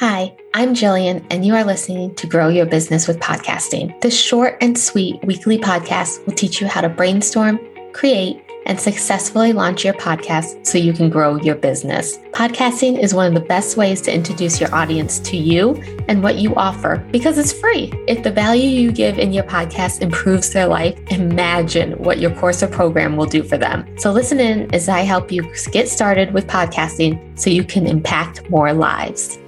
Hi, 0.00 0.34
I'm 0.54 0.72
Jillian, 0.72 1.22
and 1.28 1.44
you 1.44 1.54
are 1.54 1.62
listening 1.62 2.14
to 2.14 2.26
Grow 2.26 2.48
Your 2.48 2.64
Business 2.64 3.06
with 3.06 3.20
Podcasting. 3.20 4.00
This 4.00 4.18
short 4.18 4.56
and 4.62 4.78
sweet 4.78 5.22
weekly 5.26 5.58
podcast 5.58 6.24
will 6.24 6.32
teach 6.32 6.58
you 6.58 6.68
how 6.68 6.80
to 6.80 6.88
brainstorm, 6.88 7.60
create, 7.92 8.42
and 8.64 8.80
successfully 8.80 9.52
launch 9.52 9.84
your 9.84 9.92
podcast 9.92 10.66
so 10.66 10.78
you 10.78 10.94
can 10.94 11.10
grow 11.10 11.36
your 11.36 11.54
business. 11.54 12.16
Podcasting 12.32 12.98
is 12.98 13.12
one 13.12 13.26
of 13.26 13.34
the 13.34 13.46
best 13.46 13.76
ways 13.76 14.00
to 14.00 14.14
introduce 14.14 14.58
your 14.58 14.74
audience 14.74 15.18
to 15.18 15.36
you 15.36 15.74
and 16.08 16.22
what 16.22 16.36
you 16.36 16.54
offer 16.54 17.06
because 17.10 17.36
it's 17.36 17.52
free. 17.52 17.92
If 18.08 18.22
the 18.22 18.32
value 18.32 18.70
you 18.70 18.92
give 18.92 19.18
in 19.18 19.34
your 19.34 19.44
podcast 19.44 20.00
improves 20.00 20.50
their 20.54 20.66
life, 20.66 20.98
imagine 21.08 21.92
what 22.02 22.20
your 22.20 22.34
course 22.36 22.62
or 22.62 22.68
program 22.68 23.18
will 23.18 23.26
do 23.26 23.42
for 23.42 23.58
them. 23.58 23.84
So 23.98 24.12
listen 24.12 24.40
in 24.40 24.74
as 24.74 24.88
I 24.88 25.00
help 25.00 25.30
you 25.30 25.42
get 25.72 25.90
started 25.90 26.32
with 26.32 26.46
podcasting 26.46 27.38
so 27.38 27.50
you 27.50 27.64
can 27.64 27.86
impact 27.86 28.48
more 28.48 28.72
lives. 28.72 29.38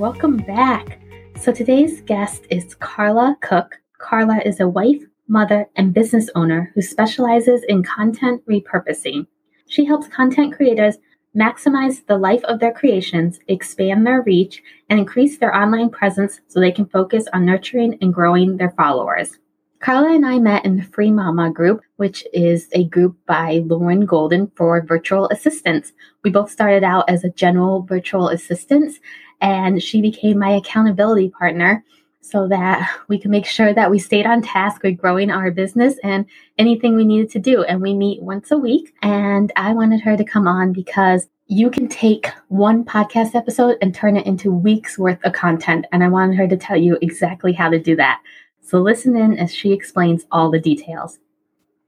Welcome 0.00 0.38
back. 0.38 0.98
So 1.38 1.52
today's 1.52 2.00
guest 2.00 2.46
is 2.48 2.74
Carla 2.76 3.36
Cooke. 3.42 3.78
Carla 3.98 4.40
is 4.46 4.58
a 4.58 4.66
wife, 4.66 5.02
mother, 5.28 5.68
and 5.76 5.92
business 5.92 6.30
owner 6.34 6.72
who 6.74 6.80
specializes 6.80 7.62
in 7.68 7.82
content 7.82 8.42
repurposing. 8.46 9.26
She 9.68 9.84
helps 9.84 10.08
content 10.08 10.56
creators 10.56 10.96
maximize 11.36 12.06
the 12.06 12.16
life 12.16 12.42
of 12.44 12.60
their 12.60 12.72
creations, 12.72 13.40
expand 13.48 14.06
their 14.06 14.22
reach, 14.22 14.62
and 14.88 14.98
increase 14.98 15.36
their 15.36 15.54
online 15.54 15.90
presence 15.90 16.40
so 16.48 16.60
they 16.60 16.72
can 16.72 16.86
focus 16.86 17.26
on 17.34 17.44
nurturing 17.44 17.98
and 18.00 18.14
growing 18.14 18.56
their 18.56 18.70
followers. 18.70 19.38
Carla 19.80 20.14
and 20.14 20.24
I 20.24 20.38
met 20.38 20.64
in 20.64 20.76
the 20.76 20.82
Free 20.82 21.10
Mama 21.10 21.50
group, 21.50 21.82
which 21.96 22.26
is 22.32 22.68
a 22.72 22.84
group 22.84 23.16
by 23.26 23.62
Lauren 23.64 24.06
Golden 24.06 24.50
for 24.54 24.80
virtual 24.82 25.28
assistants. 25.28 25.92
We 26.22 26.30
both 26.30 26.50
started 26.50 26.84
out 26.84 27.08
as 27.08 27.22
a 27.22 27.30
general 27.30 27.82
virtual 27.82 28.28
assistants 28.28 28.98
and 29.40 29.82
she 29.82 30.00
became 30.00 30.38
my 30.38 30.50
accountability 30.50 31.30
partner 31.30 31.84
so 32.20 32.46
that 32.48 32.88
we 33.08 33.18
could 33.18 33.30
make 33.30 33.46
sure 33.46 33.72
that 33.72 33.90
we 33.90 33.98
stayed 33.98 34.26
on 34.26 34.42
task 34.42 34.82
with 34.82 34.98
growing 34.98 35.30
our 35.30 35.50
business 35.50 35.96
and 36.02 36.26
anything 36.58 36.94
we 36.94 37.04
needed 37.04 37.30
to 37.30 37.38
do. 37.38 37.62
And 37.64 37.80
we 37.80 37.94
meet 37.94 38.22
once 38.22 38.50
a 38.50 38.58
week. 38.58 38.94
And 39.02 39.50
I 39.56 39.72
wanted 39.72 40.02
her 40.02 40.16
to 40.16 40.24
come 40.24 40.46
on 40.46 40.72
because 40.72 41.26
you 41.46 41.70
can 41.70 41.88
take 41.88 42.28
one 42.48 42.84
podcast 42.84 43.34
episode 43.34 43.76
and 43.80 43.94
turn 43.94 44.16
it 44.16 44.26
into 44.26 44.52
weeks 44.52 44.98
worth 44.98 45.18
of 45.24 45.32
content. 45.32 45.86
And 45.92 46.04
I 46.04 46.08
wanted 46.08 46.36
her 46.36 46.46
to 46.46 46.56
tell 46.56 46.76
you 46.76 46.98
exactly 47.00 47.52
how 47.52 47.70
to 47.70 47.78
do 47.78 47.96
that. 47.96 48.20
So 48.62 48.78
listen 48.78 49.16
in 49.16 49.38
as 49.38 49.54
she 49.54 49.72
explains 49.72 50.26
all 50.30 50.50
the 50.50 50.60
details. 50.60 51.18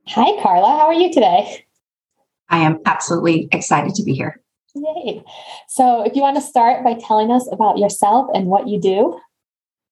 Hi, 0.08 0.42
Carla. 0.42 0.66
How 0.66 0.86
are 0.88 0.94
you 0.94 1.12
today? 1.12 1.64
I 2.48 2.58
am 2.58 2.80
absolutely 2.86 3.48
excited 3.52 3.94
to 3.94 4.02
be 4.02 4.14
here. 4.14 4.40
Yay. 4.74 5.22
So, 5.68 6.02
if 6.02 6.16
you 6.16 6.22
want 6.22 6.36
to 6.36 6.42
start 6.42 6.82
by 6.82 6.94
telling 6.94 7.30
us 7.30 7.48
about 7.52 7.78
yourself 7.78 8.28
and 8.34 8.46
what 8.46 8.68
you 8.68 8.80
do. 8.80 9.20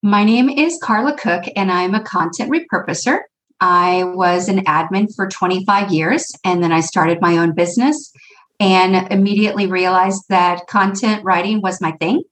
My 0.02 0.24
name 0.24 0.48
is 0.48 0.78
Carla 0.82 1.16
Cooke, 1.16 1.44
and 1.54 1.70
I'm 1.70 1.94
a 1.94 2.02
content 2.02 2.50
repurposer. 2.50 3.20
I 3.60 4.04
was 4.04 4.48
an 4.48 4.64
admin 4.64 5.14
for 5.14 5.28
25 5.28 5.92
years, 5.92 6.32
and 6.44 6.62
then 6.62 6.72
I 6.72 6.80
started 6.80 7.20
my 7.20 7.36
own 7.36 7.54
business 7.54 8.10
and 8.58 9.10
immediately 9.12 9.66
realized 9.66 10.22
that 10.30 10.66
content 10.66 11.24
writing 11.24 11.60
was 11.60 11.80
my 11.80 11.92
thing. 11.92 12.22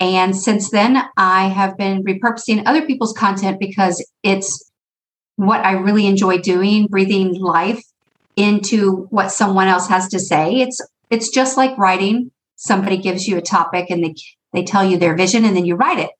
And 0.00 0.36
since 0.36 0.70
then, 0.70 1.02
I 1.16 1.48
have 1.48 1.76
been 1.78 2.04
repurposing 2.04 2.62
other 2.66 2.86
people's 2.86 3.14
content 3.14 3.58
because 3.58 4.04
it's 4.22 4.70
what 5.36 5.64
I 5.64 5.72
really 5.72 6.06
enjoy 6.06 6.38
doing, 6.38 6.86
breathing 6.86 7.34
life 7.34 7.82
into 8.36 9.06
what 9.10 9.32
someone 9.32 9.68
else 9.68 9.88
has 9.88 10.08
to 10.08 10.20
say. 10.20 10.56
It's 10.56 10.80
it's 11.10 11.30
just 11.30 11.56
like 11.56 11.76
writing. 11.78 12.30
Somebody 12.56 12.98
gives 12.98 13.28
you 13.28 13.36
a 13.36 13.42
topic 13.42 13.90
and 13.90 14.02
they 14.02 14.14
they 14.52 14.64
tell 14.64 14.84
you 14.84 14.98
their 14.98 15.16
vision 15.16 15.44
and 15.44 15.56
then 15.56 15.64
you 15.64 15.76
write 15.76 15.98
it. 15.98 16.10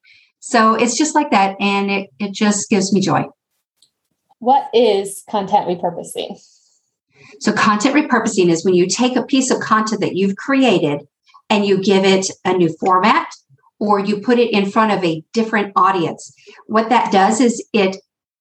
So 0.40 0.74
it's 0.74 0.96
just 0.96 1.14
like 1.14 1.30
that 1.30 1.56
and 1.60 1.90
it 1.90 2.10
it 2.18 2.32
just 2.32 2.68
gives 2.70 2.92
me 2.92 3.00
joy. 3.00 3.24
What 4.38 4.68
is 4.72 5.24
content 5.28 5.66
repurposing? 5.66 6.38
So 7.40 7.52
content 7.52 7.94
repurposing 7.94 8.48
is 8.48 8.64
when 8.64 8.74
you 8.74 8.86
take 8.86 9.16
a 9.16 9.24
piece 9.24 9.50
of 9.50 9.60
content 9.60 10.00
that 10.00 10.16
you've 10.16 10.36
created 10.36 11.00
and 11.50 11.66
you 11.66 11.82
give 11.82 12.04
it 12.04 12.26
a 12.44 12.52
new 12.52 12.74
format 12.80 13.28
or 13.80 14.00
you 14.00 14.20
put 14.20 14.38
it 14.38 14.52
in 14.52 14.70
front 14.70 14.92
of 14.92 15.04
a 15.04 15.22
different 15.32 15.72
audience. 15.76 16.32
What 16.66 16.88
that 16.88 17.12
does 17.12 17.40
is 17.40 17.64
it 17.72 17.96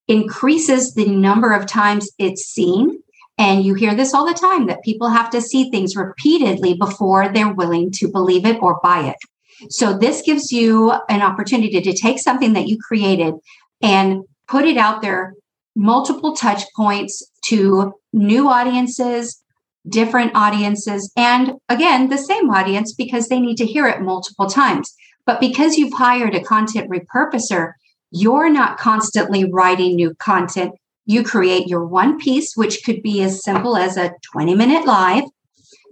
increases 0.07 0.93
the 0.93 1.05
number 1.05 1.51
of 1.51 1.65
times 1.65 2.09
it's 2.17 2.43
seen 2.43 3.01
and 3.37 3.63
you 3.63 3.75
hear 3.75 3.95
this 3.95 4.13
all 4.13 4.25
the 4.25 4.33
time 4.33 4.67
that 4.67 4.83
people 4.83 5.09
have 5.09 5.29
to 5.29 5.41
see 5.41 5.69
things 5.69 5.95
repeatedly 5.95 6.73
before 6.73 7.29
they're 7.29 7.53
willing 7.53 7.91
to 7.91 8.07
believe 8.07 8.45
it 8.45 8.57
or 8.61 8.79
buy 8.81 9.07
it. 9.07 9.71
So 9.71 9.97
this 9.97 10.21
gives 10.21 10.51
you 10.51 10.93
an 11.09 11.21
opportunity 11.21 11.81
to 11.81 11.93
take 11.93 12.19
something 12.19 12.53
that 12.53 12.67
you 12.67 12.77
created 12.77 13.35
and 13.81 14.23
put 14.47 14.65
it 14.65 14.77
out 14.77 15.01
there 15.01 15.33
multiple 15.75 16.35
touch 16.35 16.63
points 16.75 17.23
to 17.45 17.93
new 18.11 18.49
audiences, 18.49 19.43
different 19.87 20.31
audiences, 20.35 21.11
and 21.15 21.53
again, 21.69 22.09
the 22.09 22.17
same 22.17 22.49
audience 22.49 22.93
because 22.93 23.27
they 23.27 23.39
need 23.39 23.57
to 23.57 23.65
hear 23.65 23.87
it 23.87 24.01
multiple 24.01 24.47
times. 24.47 24.93
But 25.25 25.39
because 25.39 25.77
you've 25.77 25.93
hired 25.93 26.33
a 26.33 26.43
content 26.43 26.89
repurposer, 26.89 27.73
you're 28.11 28.49
not 28.49 28.77
constantly 28.77 29.49
writing 29.51 29.95
new 29.95 30.15
content 30.15 30.73
you 31.07 31.23
create 31.23 31.67
your 31.67 31.85
one 31.85 32.19
piece, 32.19 32.55
which 32.55 32.83
could 32.83 33.01
be 33.01 33.23
as 33.23 33.41
simple 33.41 33.77
as 33.77 33.97
a 33.97 34.13
20 34.33 34.53
minute 34.53 34.85
live. 34.85 35.23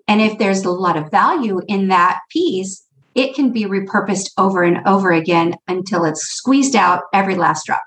And 0.08 0.22
if 0.22 0.38
there's 0.38 0.64
a 0.64 0.72
lot 0.72 0.98
of 0.98 1.09
value 1.09 1.62
in 1.68 1.88
that 1.88 2.20
piece, 2.30 2.86
it 3.16 3.34
can 3.34 3.52
be 3.52 3.64
repurposed 3.64 4.31
over 4.38 4.62
and 4.62 4.86
over 4.86 5.12
again 5.12 5.56
until 5.70 6.03
it's 6.03 6.22
squeezed 6.22 6.76
out 6.76 7.03
every 7.14 7.36
last 7.36 7.66
drop. 7.66 7.81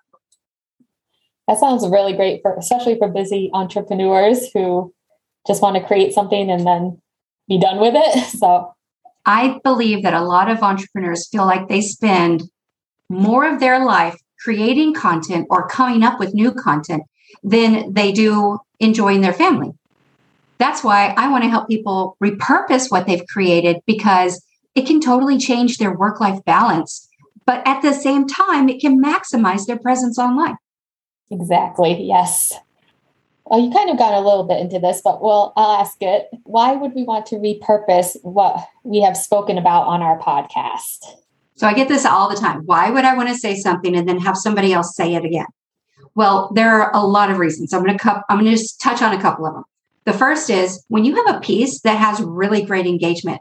That 1.47 1.59
sounds 1.59 1.87
really 1.87 2.15
great 2.15 2.41
for 2.43 2.57
especially 2.57 2.99
for 2.99 3.09
busy 3.09 3.51
entrepreneurs 3.53 4.49
who 4.55 4.93
just 5.47 5.63
want 5.63 5.77
to 5.77 5.85
create 5.85 6.15
something 6.15 6.51
and 6.51 6.67
then 6.67 7.01
be 7.47 7.61
done 7.61 7.79
with 7.79 7.95
it. 7.95 8.25
So 8.39 8.75
I 9.27 9.61
believe 9.63 10.03
that 10.05 10.15
a 10.15 10.23
lot 10.23 10.51
of 10.51 10.63
entrepreneurs 10.63 11.29
feel 11.29 11.45
like 11.45 11.69
they 11.69 11.83
spend 11.83 12.45
more 13.11 13.47
of 13.47 13.61
their 13.61 13.85
life 13.85 14.17
creating 14.41 14.95
content 14.95 15.47
or 15.51 15.69
coming 15.69 16.03
up 16.03 16.19
with 16.19 16.33
new 16.33 16.53
content 16.53 17.03
than 17.43 17.93
they 17.93 18.13
do 18.13 18.59
enjoying 18.81 19.21
their 19.21 19.33
family. 19.33 19.73
That's 20.59 20.83
why 20.83 21.15
I 21.17 21.31
want 21.31 21.45
to 21.45 21.51
help 21.51 21.69
people 21.69 22.17
repurpose 22.23 22.91
what 22.91 23.07
they've 23.07 23.27
created 23.27 23.79
because 23.87 24.45
it 24.75 24.87
can 24.87 25.01
totally 25.01 25.39
change 25.39 25.79
their 25.79 25.97
work 25.97 26.21
life 26.21 26.45
balance. 26.45 27.09
But 27.47 27.67
at 27.67 27.81
the 27.81 27.95
same 27.95 28.27
time, 28.27 28.69
it 28.69 28.81
can 28.81 29.03
maximize 29.03 29.67
their 29.67 29.79
presence 29.79 30.19
online. 30.19 30.57
Exactly. 31.31 32.03
Yes. 32.03 32.55
Well, 33.47 33.61
you 33.61 33.71
kind 33.71 33.89
of 33.89 33.97
got 33.97 34.13
a 34.13 34.21
little 34.21 34.45
bit 34.45 34.61
into 34.61 34.79
this, 34.79 35.01
but 35.03 35.23
well, 35.23 35.55
I'll 35.57 35.81
ask 35.81 35.97
it. 36.03 36.29
Why 36.45 36.75
would 36.75 36.95
we 36.95 37.05
want 37.05 37.25
to 37.27 37.37
repurpose 37.37 38.17
what 38.23 38.67
we 38.85 39.01
have 39.01 39.17
spoken 39.17 39.57
about 39.57 39.87
on 39.87 40.03
our 40.03 40.19
podcast? 40.19 41.07
So 41.57 41.67
I 41.67 41.73
get 41.73 41.89
this 41.89 42.05
all 42.05 42.29
the 42.29 42.37
time. 42.37 42.63
Why 42.67 42.91
would 42.91 43.05
I 43.05 43.17
want 43.17 43.31
to 43.31 43.35
say 43.35 43.57
something 43.57 43.97
and 43.97 44.09
then 44.09 44.19
have 44.19 44.37
somebody 44.37 44.73
else 44.73 44.95
say 44.95 45.15
it 45.15 45.25
again? 45.25 45.47
Well, 46.19 46.51
there 46.53 46.83
are 46.83 46.91
a 46.93 47.07
lot 47.07 47.31
of 47.31 47.39
reasons. 47.39 47.73
I'm 47.73 47.85
going 47.85 47.97
to 47.97 48.25
I'm 48.29 48.41
going 48.41 48.47
to 48.47 48.51
just 48.51 48.81
touch 48.81 49.03
on 49.03 49.15
a 49.15 49.23
couple 49.23 49.47
of 49.47 49.55
them. 49.55 49.63
The 50.05 50.13
first 50.13 50.51
is 50.51 50.85
when 50.89 51.05
you 51.05 51.15
have 51.15 51.37
a 51.37 51.39
piece 51.39 51.81
that 51.83 51.97
has 51.97 52.21
really 52.21 52.65
great 52.65 52.87
engagement, 52.87 53.41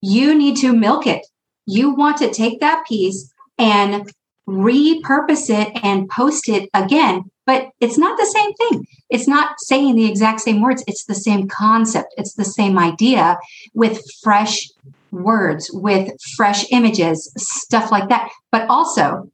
you 0.00 0.34
need 0.34 0.56
to 0.56 0.72
milk 0.72 1.06
it. 1.06 1.24
You 1.64 1.94
want 1.94 2.16
to 2.16 2.32
take 2.32 2.58
that 2.58 2.84
piece 2.88 3.32
and 3.56 4.12
repurpose 4.48 5.48
it 5.48 5.70
and 5.84 6.08
post 6.08 6.48
it 6.48 6.68
again, 6.74 7.30
but 7.46 7.68
it's 7.78 7.98
not 7.98 8.18
the 8.18 8.26
same 8.26 8.52
thing. 8.54 8.88
It's 9.10 9.28
not 9.28 9.60
saying 9.60 9.94
the 9.94 10.10
exact 10.10 10.40
same 10.40 10.60
words. 10.60 10.82
It's 10.88 11.04
the 11.04 11.14
same 11.14 11.46
concept. 11.46 12.14
It's 12.16 12.34
the 12.34 12.44
same 12.44 12.80
idea 12.80 13.38
with 13.74 14.02
fresh 14.24 14.68
words, 15.12 15.70
with 15.72 16.20
fresh 16.36 16.66
images, 16.72 17.32
stuff 17.36 17.92
like 17.92 18.08
that. 18.08 18.32
But 18.50 18.68
also, 18.68 19.30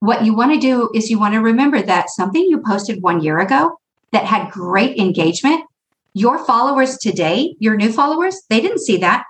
what 0.00 0.24
you 0.24 0.34
want 0.34 0.52
to 0.52 0.58
do 0.58 0.90
is 0.94 1.10
you 1.10 1.18
want 1.18 1.34
to 1.34 1.40
remember 1.40 1.82
that 1.82 2.10
something 2.10 2.42
you 2.42 2.62
posted 2.64 3.02
one 3.02 3.22
year 3.22 3.38
ago 3.38 3.78
that 4.12 4.24
had 4.24 4.50
great 4.50 4.96
engagement, 4.98 5.64
your 6.14 6.44
followers 6.44 6.96
today, 6.98 7.54
your 7.58 7.76
new 7.76 7.92
followers, 7.92 8.42
they 8.48 8.60
didn't 8.60 8.80
see 8.80 8.96
that. 8.98 9.24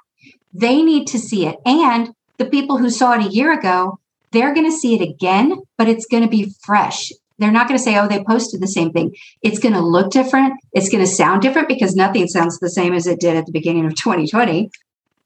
They 0.53 0.83
need 0.83 1.07
to 1.09 1.19
see 1.19 1.47
it. 1.47 1.57
And 1.65 2.11
the 2.39 2.47
people 2.47 2.79
who 2.79 2.91
saw 2.91 3.15
it 3.15 3.27
a 3.27 3.31
year 3.31 3.53
ago, 3.53 3.99
they're 4.31 4.55
going 4.55 4.71
to 4.71 4.77
see 4.77 4.95
it 4.95 5.03
again, 5.03 5.63
but 5.77 5.89
it's 5.89 6.07
going 6.07 6.23
to 6.23 6.29
be 6.29 6.55
fresh. 6.63 7.11
They're 7.39 7.53
not 7.53 7.69
going 7.69 7.79
to 7.79 7.85
say, 7.85 7.97
oh, 7.97 8.09
they 8.09 8.23
posted 8.25 8.61
the 8.61 8.67
same 8.67 8.93
thing. 8.93 9.15
It's 9.43 9.59
going 9.59 9.75
to 9.75 9.81
look 9.81 10.11
different. 10.11 10.55
It's 10.73 10.89
going 10.89 11.05
to 11.05 11.11
sound 11.11 11.41
different 11.41 11.69
because 11.69 11.95
nothing 11.95 12.27
sounds 12.27 12.59
the 12.59 12.71
same 12.71 12.93
as 12.93 13.07
it 13.07 13.21
did 13.21 13.37
at 13.37 13.47
the 13.47 13.53
beginning 13.53 13.87
of 13.87 13.95
2020. 13.95 14.71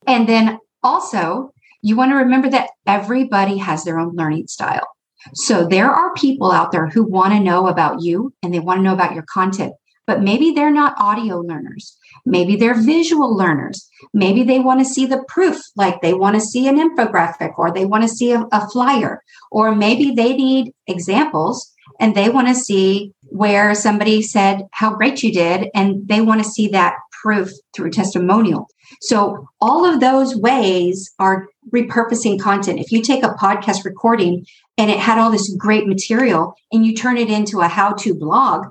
And 0.07 0.29
then 0.29 0.59
also, 0.83 1.53
you 1.81 1.97
want 1.97 2.13
to 2.13 2.17
remember 2.17 2.51
that 2.51 2.71
everybody 2.87 3.59
has 3.59 3.85
their 3.85 3.99
own 3.99 4.15
learning 4.15 4.49
style. 4.49 4.87
So 5.35 5.67
there 5.67 5.91
are 5.91 6.15
people 6.15 6.51
out 6.51 6.73
there 6.73 6.89
who 6.89 7.03
want 7.05 7.33
to 7.33 7.41
know 7.41 7.69
about 7.69 8.03
you 8.03 8.33
and 8.43 8.53
they 8.53 8.61
want 8.61 8.79
to 8.79 8.83
know 8.83 8.95
about 8.95 9.15
your 9.15 9.25
content, 9.33 9.75
but 10.07 10.23
maybe 10.23 10.53
they're 10.53 10.71
not 10.71 10.95
audio 10.99 11.41
learners. 11.41 11.97
Maybe 12.25 12.57
they're 12.57 12.81
visual 12.81 13.35
learners. 13.37 13.89
Maybe 14.15 14.43
they 14.43 14.61
want 14.61 14.81
to 14.81 14.85
see 14.85 15.07
the 15.07 15.25
proof, 15.29 15.61
like 15.77 16.01
they 16.01 16.15
want 16.15 16.35
to 16.35 16.41
see 16.41 16.69
an 16.69 16.77
infographic 16.77 17.59
or 17.59 17.73
they 17.73 17.85
want 17.85 18.05
to 18.05 18.09
see 18.09 18.33
a, 18.33 18.47
a 18.53 18.69
flyer, 18.71 19.23
or 19.51 19.75
maybe 19.75 20.13
they 20.13 20.35
need 20.35 20.73
examples 20.87 21.73
and 22.01 22.15
they 22.15 22.29
want 22.29 22.49
to 22.49 22.55
see 22.55 23.13
where 23.23 23.75
somebody 23.75 24.23
said 24.23 24.67
how 24.73 24.95
great 24.95 25.23
you 25.23 25.33
did 25.33 25.69
and 25.75 26.07
they 26.07 26.21
want 26.21 26.43
to 26.43 26.49
see 26.49 26.69
that 26.69 26.95
proof 27.23 27.51
through 27.75 27.91
testimonial. 27.91 28.69
So 29.01 29.49
all 29.61 29.85
of 29.87 30.01
those 30.01 30.37
ways 30.37 31.13
are 31.19 31.49
repurposing 31.73 32.41
content. 32.41 32.81
If 32.81 32.93
you 32.93 33.01
take 33.01 33.23
a 33.25 33.35
podcast 33.35 33.85
recording 33.85 34.45
and 34.79 34.91
it 34.91 34.99
had 34.99 35.19
all 35.19 35.31
this 35.31 35.55
great 35.57 35.87
material 35.87 36.55
and 36.73 36.85
you 36.85 36.95
turn 36.95 37.17
it 37.17 37.31
into 37.31 37.61
a 37.61 37.69
how 37.69 37.93
to 37.93 38.15
blog, 38.15 38.67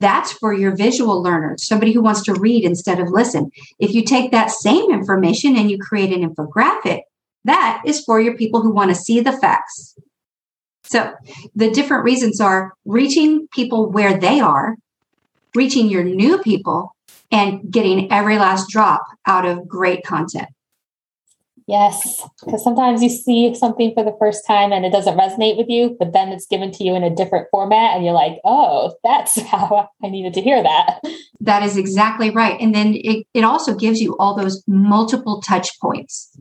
that's 0.00 0.32
for 0.32 0.52
your 0.52 0.74
visual 0.74 1.22
learners, 1.22 1.66
somebody 1.66 1.92
who 1.92 2.00
wants 2.00 2.22
to 2.22 2.34
read 2.34 2.64
instead 2.64 2.98
of 2.98 3.10
listen. 3.10 3.50
If 3.78 3.92
you 3.92 4.02
take 4.04 4.30
that 4.30 4.50
same 4.50 4.90
information 4.90 5.56
and 5.56 5.70
you 5.70 5.78
create 5.78 6.12
an 6.12 6.28
infographic, 6.28 7.02
that 7.44 7.82
is 7.86 8.02
for 8.04 8.20
your 8.20 8.36
people 8.36 8.62
who 8.62 8.72
want 8.72 8.90
to 8.90 8.94
see 8.94 9.20
the 9.20 9.32
facts. 9.32 9.94
So 10.84 11.14
the 11.54 11.70
different 11.70 12.04
reasons 12.04 12.40
are 12.40 12.72
reaching 12.84 13.46
people 13.52 13.90
where 13.90 14.18
they 14.18 14.40
are, 14.40 14.76
reaching 15.54 15.88
your 15.88 16.02
new 16.02 16.38
people, 16.38 16.94
and 17.30 17.70
getting 17.70 18.10
every 18.10 18.38
last 18.38 18.68
drop 18.68 19.04
out 19.26 19.46
of 19.46 19.68
great 19.68 20.04
content. 20.04 20.48
Yes, 21.70 22.26
because 22.44 22.64
sometimes 22.64 23.00
you 23.00 23.08
see 23.08 23.54
something 23.54 23.94
for 23.94 24.02
the 24.02 24.16
first 24.18 24.44
time 24.44 24.72
and 24.72 24.84
it 24.84 24.90
doesn't 24.90 25.16
resonate 25.16 25.56
with 25.56 25.68
you, 25.68 25.94
but 26.00 26.12
then 26.12 26.30
it's 26.30 26.48
given 26.48 26.72
to 26.72 26.82
you 26.82 26.96
in 26.96 27.04
a 27.04 27.14
different 27.14 27.46
format, 27.52 27.94
and 27.94 28.04
you're 28.04 28.12
like, 28.12 28.40
oh, 28.44 28.92
that's 29.04 29.40
how 29.52 29.88
I 30.02 30.08
needed 30.08 30.34
to 30.34 30.40
hear 30.40 30.60
that. 30.60 31.00
That 31.38 31.62
is 31.62 31.76
exactly 31.76 32.30
right. 32.30 32.60
And 32.60 32.74
then 32.74 32.94
it, 32.96 33.24
it 33.34 33.44
also 33.44 33.76
gives 33.76 34.00
you 34.00 34.16
all 34.18 34.34
those 34.34 34.64
multiple 34.66 35.40
touch 35.42 35.78
points. 35.80 36.36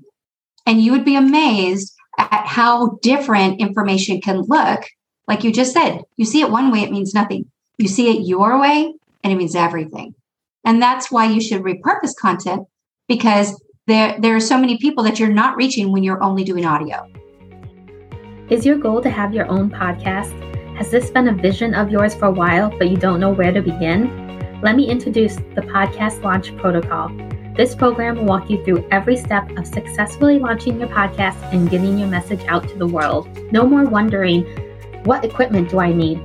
And 0.66 0.81
you 0.81 0.92
would 0.94 1.06
be 1.06 1.16
amazed 1.16 1.94
at 2.18 2.48
how 2.48 2.98
different 3.04 3.62
information 3.62 4.22
can 4.22 4.42
look. 4.42 4.81
Like 5.28 5.44
you 5.44 5.54
just 5.54 5.74
said, 5.74 6.02
you 6.18 6.26
see 6.26 6.42
it 6.42 6.50
one 6.50 6.72
way, 6.72 6.80
it 6.80 6.92
means 6.92 7.14
nothing. 7.14 7.46
You 7.78 7.88
see 7.88 8.10
it 8.10 8.28
your 8.28 8.60
way, 8.60 8.96
and 9.24 9.31
it 9.31 9.36
means 9.36 9.56
everything. 9.56 10.16
And 10.66 10.81
that's 10.81 11.12
why 11.12 11.26
you 11.26 11.40
should 11.40 11.62
repurpose 11.62 12.16
content 12.20 12.66
because 13.08 13.62
there, 13.90 14.16
there 14.20 14.36
are 14.36 14.40
so 14.40 14.58
many 14.58 14.78
people 14.78 15.04
that 15.04 15.20
you're 15.20 15.34
not 15.34 15.58
reaching 15.58 15.92
when 15.92 16.04
you're 16.04 16.22
only 16.22 16.44
doing 16.44 16.66
audio. 16.66 17.10
Is 18.50 18.66
your 18.66 18.78
goal 18.78 19.02
to 19.02 19.10
have 19.10 19.34
your 19.34 19.48
own 19.48 19.70
podcast? 19.70 20.32
Has 20.78 20.92
this 20.92 21.10
been 21.10 21.28
a 21.28 21.34
vision 21.34 21.74
of 21.74 21.90
yours 21.90 22.14
for 22.14 22.26
a 22.26 22.32
while, 22.32 22.70
but 22.78 22.90
you 22.90 22.98
don't 22.98 23.20
know 23.20 23.32
where 23.32 23.52
to 23.52 23.62
begin? 23.62 24.62
Let 24.62 24.76
me 24.76 24.90
introduce 24.90 25.36
the 25.36 25.62
Podcast 25.62 26.24
Launch 26.24 26.56
Protocol. 26.58 27.10
This 27.56 27.76
program 27.76 28.18
will 28.18 28.26
walk 28.26 28.50
you 28.50 28.64
through 28.64 28.88
every 28.92 29.18
step 29.18 29.50
of 29.58 29.66
successfully 29.66 30.40
launching 30.40 30.80
your 30.80 30.90
podcast 30.90 31.42
and 31.52 31.70
getting 31.70 31.98
your 31.98 32.08
message 32.08 32.46
out 32.48 32.68
to 32.70 32.78
the 32.78 32.88
world. 32.88 33.28
No 33.52 33.66
more 33.66 33.86
wondering, 33.86 34.44
what 35.04 35.26
equipment 35.26 35.70
do 35.70 35.80
I 35.80 35.92
need? 35.92 36.18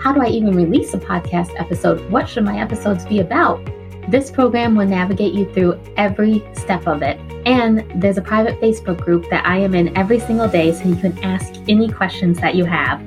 How 0.00 0.12
do 0.12 0.22
I 0.22 0.28
even 0.28 0.54
release 0.54 0.94
a 0.94 0.98
podcast 0.98 1.58
episode? 1.58 2.08
What 2.10 2.28
should 2.28 2.44
my 2.44 2.60
episodes 2.60 3.04
be 3.04 3.18
about? 3.18 3.60
This 4.08 4.30
program 4.30 4.74
will 4.74 4.86
navigate 4.86 5.34
you 5.34 5.52
through 5.52 5.78
every 5.98 6.42
step 6.54 6.86
of 6.86 7.02
it. 7.02 7.20
And 7.44 7.84
there's 8.00 8.16
a 8.16 8.22
private 8.22 8.58
Facebook 8.58 8.98
group 9.04 9.28
that 9.28 9.44
I 9.44 9.58
am 9.58 9.74
in 9.74 9.94
every 9.98 10.18
single 10.18 10.48
day 10.48 10.72
so 10.72 10.88
you 10.88 10.96
can 10.96 11.22
ask 11.22 11.52
any 11.68 11.90
questions 11.90 12.38
that 12.40 12.54
you 12.54 12.64
have. 12.64 13.02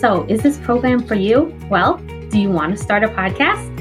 So, 0.00 0.24
is 0.26 0.42
this 0.42 0.56
program 0.56 1.06
for 1.06 1.16
you? 1.16 1.54
Well, 1.68 1.98
do 2.30 2.40
you 2.40 2.50
want 2.50 2.74
to 2.74 2.82
start 2.82 3.04
a 3.04 3.08
podcast? 3.08 3.74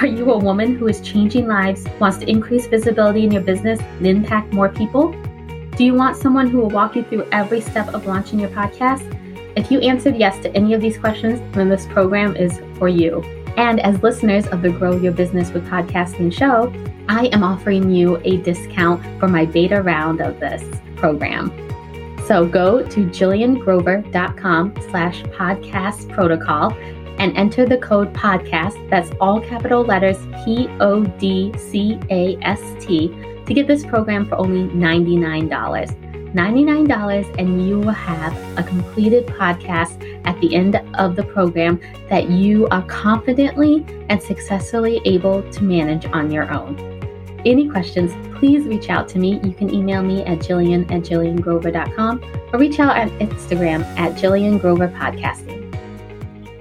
Are 0.00 0.06
you 0.06 0.30
a 0.30 0.38
woman 0.38 0.76
who 0.76 0.86
is 0.86 1.00
changing 1.00 1.48
lives, 1.48 1.84
wants 1.98 2.18
to 2.18 2.30
increase 2.30 2.66
visibility 2.66 3.24
in 3.24 3.32
your 3.32 3.42
business 3.42 3.80
and 3.80 4.06
impact 4.06 4.52
more 4.52 4.68
people? 4.68 5.10
Do 5.76 5.84
you 5.84 5.94
want 5.94 6.16
someone 6.16 6.48
who 6.48 6.58
will 6.58 6.70
walk 6.70 6.94
you 6.94 7.02
through 7.02 7.26
every 7.32 7.60
step 7.60 7.88
of 7.88 8.06
launching 8.06 8.38
your 8.38 8.50
podcast? 8.50 9.02
If 9.56 9.68
you 9.72 9.80
answered 9.80 10.14
yes 10.14 10.38
to 10.44 10.56
any 10.56 10.74
of 10.74 10.80
these 10.80 10.96
questions, 10.96 11.40
then 11.56 11.68
this 11.68 11.86
program 11.86 12.36
is 12.36 12.60
for 12.78 12.88
you. 12.88 13.41
And 13.56 13.80
as 13.80 14.02
listeners 14.02 14.46
of 14.46 14.62
the 14.62 14.70
Grow 14.70 14.96
Your 14.96 15.12
Business 15.12 15.52
with 15.52 15.66
Podcasting 15.68 16.32
show, 16.32 16.72
I 17.08 17.26
am 17.32 17.42
offering 17.42 17.90
you 17.90 18.20
a 18.24 18.38
discount 18.38 19.02
for 19.20 19.28
my 19.28 19.44
beta 19.44 19.82
round 19.82 20.20
of 20.20 20.40
this 20.40 20.62
program. 20.96 21.50
So 22.26 22.46
go 22.46 22.82
to 22.86 23.00
jilliangrover.com 23.06 24.74
slash 24.88 25.22
podcast 25.24 26.08
protocol 26.14 26.72
and 27.18 27.36
enter 27.36 27.66
the 27.66 27.78
code 27.78 28.12
podcast, 28.14 28.88
that's 28.88 29.10
all 29.20 29.40
capital 29.40 29.84
letters 29.84 30.18
P 30.44 30.68
O 30.80 31.04
D 31.04 31.52
C 31.58 31.98
A 32.10 32.36
S 32.42 32.60
T, 32.84 33.08
to 33.44 33.54
get 33.54 33.66
this 33.66 33.84
program 33.84 34.26
for 34.26 34.36
only 34.36 34.72
$99. 34.74 35.50
$99 36.32 37.38
and 37.38 37.68
you 37.68 37.78
will 37.78 37.90
have 37.90 38.58
a 38.58 38.62
completed 38.62 39.26
podcast 39.26 40.00
at 40.24 40.40
the 40.40 40.54
end 40.54 40.76
of 40.94 41.16
the 41.16 41.22
program 41.22 41.80
that 42.08 42.30
you 42.30 42.66
are 42.68 42.82
confidently 42.82 43.84
and 44.08 44.22
successfully 44.22 45.00
able 45.04 45.42
to 45.52 45.64
manage 45.64 46.06
on 46.06 46.30
your 46.30 46.52
own. 46.52 46.76
Any 47.44 47.68
questions, 47.68 48.12
please 48.38 48.66
reach 48.66 48.88
out 48.88 49.08
to 49.08 49.18
me. 49.18 49.40
You 49.42 49.52
can 49.52 49.72
email 49.74 50.02
me 50.02 50.22
at 50.24 50.38
jillian 50.38 50.82
at 50.92 51.02
jilliangrover.com 51.02 52.22
or 52.52 52.58
reach 52.58 52.78
out 52.78 52.96
on 52.96 53.10
Instagram 53.18 53.82
at 53.98 54.12
Jillian 54.12 54.60
Grover 54.60 54.88
Podcasting. 54.88 55.62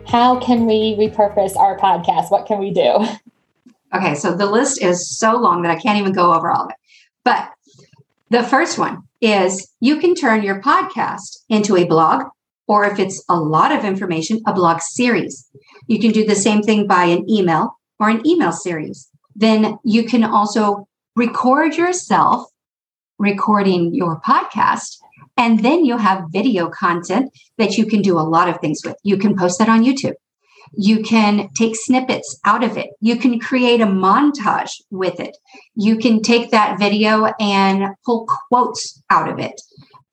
How 0.07 0.39
can 0.39 0.65
we 0.65 0.95
repurpose 0.95 1.55
our 1.55 1.77
podcast? 1.77 2.31
What 2.31 2.45
can 2.45 2.59
we 2.59 2.71
do? 2.71 3.05
Okay, 3.93 4.15
so 4.15 4.35
the 4.35 4.45
list 4.45 4.81
is 4.81 5.17
so 5.17 5.35
long 5.37 5.61
that 5.61 5.71
I 5.71 5.79
can't 5.79 5.99
even 5.99 6.13
go 6.13 6.33
over 6.33 6.49
all 6.49 6.65
of 6.65 6.69
it. 6.69 6.77
But 7.23 7.51
the 8.29 8.41
first 8.41 8.79
one 8.79 9.03
is 9.19 9.69
you 9.79 9.97
can 9.97 10.15
turn 10.15 10.43
your 10.43 10.61
podcast 10.61 11.43
into 11.49 11.75
a 11.75 11.85
blog, 11.85 12.27
or 12.67 12.85
if 12.85 12.99
it's 12.99 13.23
a 13.29 13.39
lot 13.39 13.71
of 13.71 13.83
information, 13.83 14.41
a 14.47 14.53
blog 14.53 14.81
series. 14.81 15.49
You 15.87 15.99
can 15.99 16.11
do 16.11 16.25
the 16.25 16.35
same 16.35 16.61
thing 16.61 16.87
by 16.87 17.05
an 17.05 17.29
email 17.29 17.77
or 17.99 18.09
an 18.09 18.25
email 18.25 18.51
series. 18.51 19.09
Then 19.35 19.77
you 19.83 20.03
can 20.03 20.23
also 20.23 20.87
record 21.15 21.75
yourself 21.75 22.47
recording 23.17 23.93
your 23.93 24.19
podcast. 24.21 24.97
And 25.37 25.63
then 25.63 25.85
you'll 25.85 25.99
have 25.99 26.25
video 26.31 26.69
content 26.69 27.31
that 27.57 27.77
you 27.77 27.85
can 27.85 28.01
do 28.01 28.17
a 28.17 28.21
lot 28.21 28.49
of 28.49 28.59
things 28.59 28.81
with. 28.83 28.95
You 29.03 29.17
can 29.17 29.37
post 29.37 29.59
that 29.59 29.69
on 29.69 29.83
YouTube. 29.83 30.15
You 30.73 31.03
can 31.03 31.49
take 31.55 31.75
snippets 31.75 32.39
out 32.45 32.63
of 32.63 32.77
it. 32.77 32.89
You 33.01 33.17
can 33.17 33.39
create 33.39 33.81
a 33.81 33.85
montage 33.85 34.71
with 34.89 35.19
it. 35.19 35.37
You 35.75 35.97
can 35.97 36.21
take 36.21 36.51
that 36.51 36.79
video 36.79 37.25
and 37.39 37.95
pull 38.05 38.27
quotes 38.49 39.01
out 39.09 39.29
of 39.29 39.39
it. 39.39 39.59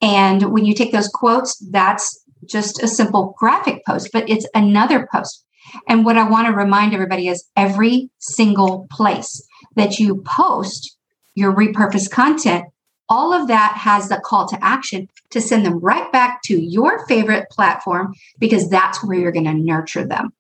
And 0.01 0.53
when 0.53 0.65
you 0.65 0.75
take 0.75 0.93
those 0.93 1.09
quotes, 1.09 1.57
that's 1.71 2.25
just 2.49 2.83
a 2.83 2.89
simple 2.89 3.35
graphic 3.39 3.85
post, 3.85 4.11
but 4.13 4.29
it's 4.29 4.47
another 4.55 5.09
post. 5.13 5.45
And 5.87 6.05
what 6.05 6.17
I 6.17 6.29
want 6.29 6.47
to 6.47 6.53
remind 6.53 6.95
everybody 6.95 7.29
is 7.29 7.45
every 7.57 8.11
single 8.19 8.87
place 8.91 9.47
that 9.77 9.99
you 9.99 10.23
post 10.27 10.97
your 11.35 11.55
repurposed 11.55 12.11
content, 12.11 12.65
all 13.09 13.33
of 13.33 13.49
that 13.49 13.75
has 13.77 14.09
the 14.09 14.21
call 14.25 14.49
to 14.49 14.65
action 14.65 15.09
to 15.31 15.41
send 15.41 15.65
them 15.65 15.79
right 15.79 16.11
back 16.13 16.43
to 16.43 16.61
your 16.61 17.07
favorite 17.07 17.49
platform 17.51 18.15
because 18.39 18.69
that's 18.69 19.05
where 19.05 19.19
you're 19.19 19.33
going 19.33 19.45
to 19.45 19.55
nurture 19.55 20.07
them. 20.07 20.33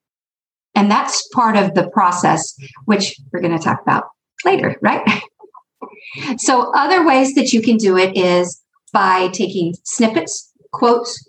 And 0.74 0.90
that's 0.90 1.26
part 1.28 1.56
of 1.56 1.74
the 1.74 1.88
process, 1.90 2.56
which 2.84 3.18
we're 3.32 3.40
going 3.40 3.56
to 3.56 3.62
talk 3.62 3.80
about 3.82 4.04
later, 4.44 4.76
right? 4.80 5.22
so, 6.36 6.72
other 6.72 7.06
ways 7.06 7.34
that 7.34 7.52
you 7.52 7.62
can 7.62 7.76
do 7.76 7.96
it 7.96 8.16
is 8.16 8.62
by 8.92 9.28
taking 9.28 9.74
snippets, 9.84 10.52
quotes, 10.72 11.27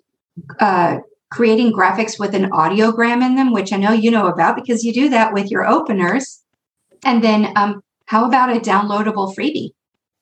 uh, 0.60 1.00
creating 1.32 1.74
graphics 1.74 2.20
with 2.20 2.34
an 2.34 2.50
audiogram 2.52 3.24
in 3.24 3.36
them, 3.36 3.54
which 3.54 3.72
I 3.72 3.78
know 3.78 3.92
you 3.92 4.12
know 4.12 4.28
about 4.28 4.56
because 4.56 4.84
you 4.84 4.94
do 4.94 5.10
that 5.10 5.34
with 5.34 5.52
your 5.52 5.66
openers. 5.68 6.42
And 7.04 7.24
then, 7.24 7.54
um, 7.56 7.82
how 8.06 8.26
about 8.26 8.56
a 8.56 8.60
downloadable 8.60 9.36
freebie? 9.36 9.72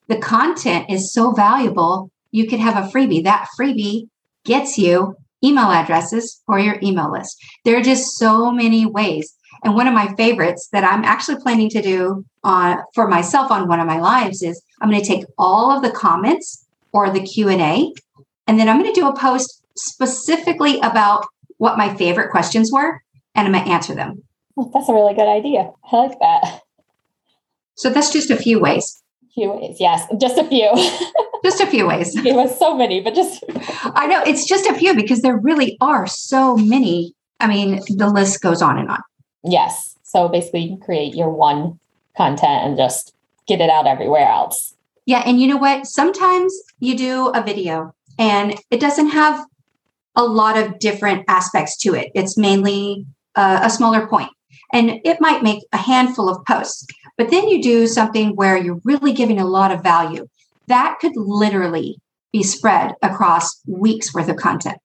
The 0.08 0.18
content 0.18 0.90
is 0.90 1.14
so 1.14 1.32
valuable, 1.32 2.12
you 2.32 2.48
could 2.48 2.60
have 2.60 2.76
a 2.76 2.90
freebie. 2.90 3.24
That 3.24 3.48
freebie 3.58 4.10
gets 4.44 4.78
you 4.78 5.16
email 5.44 5.72
addresses 5.72 6.42
for 6.46 6.60
your 6.60 6.78
email 6.82 7.12
list. 7.12 7.38
There 7.64 7.78
are 7.78 7.84
just 7.84 8.18
so 8.18 8.52
many 8.52 8.86
ways. 8.86 9.34
And 9.64 9.74
one 9.74 9.88
of 9.88 9.94
my 9.94 10.14
favorites 10.16 10.70
that 10.72 10.84
I'm 10.84 11.04
actually 11.04 11.42
planning 11.42 11.70
to 11.70 11.82
do 11.82 12.26
on 12.44 12.80
for 12.94 13.08
myself 13.08 13.52
on 13.52 13.68
one 13.68 13.80
of 13.80 13.88
my 13.88 14.00
lives 14.00 14.42
is 14.42 14.62
I'm 14.82 14.90
going 14.90 15.02
to 15.02 15.08
take 15.08 15.26
all 15.38 15.76
of 15.76 15.82
the 15.82 15.92
comments 15.92 16.66
or 16.92 17.10
the 17.10 17.22
Q&A 17.22 17.92
and 18.48 18.60
then 18.60 18.70
I'm 18.70 18.80
going 18.82 18.94
to 18.94 19.00
do 19.00 19.08
a 19.08 19.16
post 19.16 19.62
specifically 19.78 20.80
about 20.80 21.26
what 21.58 21.78
my 21.78 21.96
favorite 21.96 22.32
questions 22.32 22.72
were 22.72 23.02
and 23.36 23.48
I'm 23.48 23.54
going 23.54 23.66
to 23.66 23.72
answer 23.72 23.96
them. 23.96 24.24
Oh, 24.58 24.70
that's 24.74 24.90
a 24.90 24.94
really 24.94 25.14
good 25.14 25.28
idea. 25.28 25.72
I 25.92 25.98
like 25.98 26.20
that. 26.20 26.62
So 27.76 27.90
that's 27.92 28.12
just 28.12 28.32
a 28.32 28.36
few 28.36 28.60
ways 28.60 29.02
A 29.24 29.34
few 29.34 29.52
ways. 29.52 29.78
Yes, 29.80 30.08
just 30.20 30.38
a 30.38 30.44
few. 30.44 30.72
just 31.44 31.62
a 31.62 31.68
few 31.68 31.86
ways. 31.88 32.16
It 32.16 32.34
was 32.34 32.58
so 32.58 32.76
many, 32.76 33.00
but 33.02 33.14
just. 33.14 33.44
I 33.84 34.08
know 34.08 34.24
it's 34.26 34.48
just 34.48 34.66
a 34.66 34.74
few 34.74 34.96
because 34.96 35.22
there 35.22 35.38
really 35.38 35.78
are 35.80 36.08
so 36.08 36.58
many. 36.58 37.14
I 37.40 37.48
mean, 37.48 37.82
the 37.88 38.10
list 38.10 38.42
goes 38.42 38.64
on 38.64 38.80
and 38.80 38.90
on. 38.90 39.02
Yes. 39.44 39.96
So 40.02 40.28
basically, 40.28 40.62
you 40.62 40.70
can 40.70 40.80
create 40.80 41.14
your 41.14 41.30
one 41.30 41.80
content 42.16 42.66
and 42.66 42.78
just 42.78 43.14
get 43.48 43.62
it 43.62 43.70
out 43.70 43.86
everywhere 43.86 44.28
else. 44.28 44.76
Yeah. 45.06 45.22
And 45.26 45.40
you 45.40 45.48
know 45.48 45.58
what? 45.58 45.86
Sometimes 45.86 46.54
you 46.80 46.98
do 46.98 47.28
a 47.28 47.44
video 47.44 47.94
and 48.18 48.56
it 48.72 48.80
doesn't 48.80 49.10
have 49.10 49.46
a 50.18 50.26
lot 50.26 50.58
of 50.58 50.80
different 50.80 51.24
aspects 51.30 51.78
to 51.78 51.94
it. 51.94 52.12
It's 52.14 52.38
mainly 52.38 53.06
uh, 53.36 53.62
a 53.64 53.70
smaller 53.70 54.08
point 54.08 54.30
and 54.74 55.00
it 55.04 55.22
might 55.22 55.44
make 55.44 55.64
a 55.72 55.78
handful 55.78 56.30
of 56.30 56.46
posts. 56.46 56.86
But 57.18 57.32
then 57.32 57.48
you 57.48 57.62
do 57.62 57.88
something 57.88 58.36
where 58.36 58.58
you're 58.58 58.82
really 58.84 59.14
giving 59.14 59.40
a 59.40 59.48
lot 59.48 59.72
of 59.72 59.82
value. 59.82 60.28
That 60.68 60.98
could 61.00 61.14
literally 61.16 61.98
be 62.34 62.44
spread 62.44 62.94
across 63.02 63.62
weeks 63.66 64.14
worth 64.14 64.30
of 64.30 64.36
content. 64.36 64.78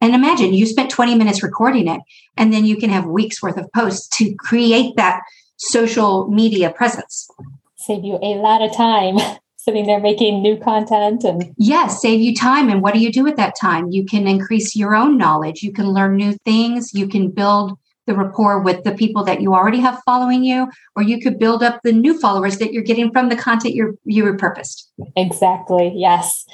And 0.00 0.14
imagine 0.14 0.54
you 0.54 0.66
spent 0.66 0.90
20 0.90 1.14
minutes 1.14 1.42
recording 1.42 1.86
it, 1.88 2.00
and 2.36 2.52
then 2.52 2.64
you 2.64 2.76
can 2.76 2.90
have 2.90 3.04
weeks 3.04 3.42
worth 3.42 3.58
of 3.58 3.70
posts 3.74 4.08
to 4.18 4.34
create 4.36 4.96
that 4.96 5.20
social 5.56 6.28
media 6.28 6.70
presence. 6.70 7.28
Save 7.76 8.04
you 8.04 8.18
a 8.22 8.36
lot 8.36 8.62
of 8.62 8.74
time 8.74 9.16
sitting 9.62 9.86
there 9.86 10.00
making 10.00 10.40
new 10.40 10.56
content 10.56 11.22
and 11.22 11.54
yes 11.58 12.00
save 12.00 12.20
you 12.20 12.34
time. 12.34 12.70
And 12.70 12.82
what 12.82 12.94
do 12.94 13.00
you 13.00 13.12
do 13.12 13.26
at 13.26 13.36
that 13.36 13.54
time? 13.60 13.90
You 13.90 14.04
can 14.06 14.26
increase 14.26 14.74
your 14.74 14.94
own 14.94 15.18
knowledge. 15.18 15.62
You 15.62 15.72
can 15.72 15.90
learn 15.90 16.16
new 16.16 16.34
things. 16.44 16.94
You 16.94 17.06
can 17.06 17.30
build 17.30 17.78
the 18.06 18.14
rapport 18.14 18.60
with 18.60 18.82
the 18.84 18.92
people 18.92 19.22
that 19.24 19.42
you 19.42 19.54
already 19.54 19.78
have 19.78 20.00
following 20.06 20.42
you 20.42 20.68
or 20.96 21.02
you 21.02 21.20
could 21.20 21.38
build 21.38 21.62
up 21.62 21.80
the 21.84 21.92
new 21.92 22.18
followers 22.18 22.58
that 22.58 22.72
you're 22.72 22.82
getting 22.82 23.12
from 23.12 23.28
the 23.28 23.36
content 23.36 23.74
you're 23.74 23.94
you 24.04 24.24
repurposed. 24.24 24.86
Exactly. 25.14 25.92
Yes. 25.94 26.46